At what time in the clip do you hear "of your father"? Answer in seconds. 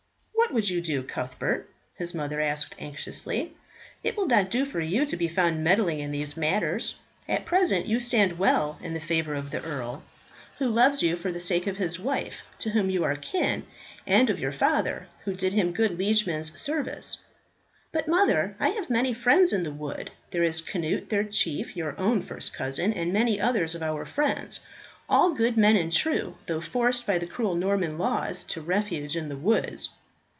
14.29-15.07